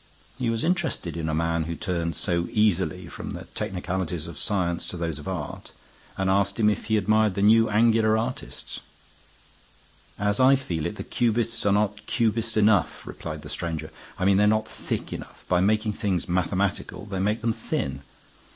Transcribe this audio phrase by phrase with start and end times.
[0.39, 4.87] He was interested in a man who turned so easily from the technicalities of science
[4.87, 5.71] to those of art;
[6.17, 8.79] and asked him if he admired the new angular artists.
[10.17, 13.91] "As I feel it, the Cubists are not Cubist enough," replied the stranger.
[14.17, 15.45] "I mean they're not thick enough.
[15.47, 18.01] By making things mathematical they make them thin.